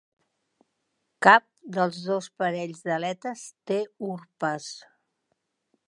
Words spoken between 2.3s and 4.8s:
parells d'aletes té urpes.